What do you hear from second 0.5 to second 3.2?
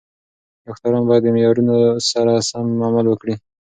ډاکټران باید د معیارونو سره سم عمل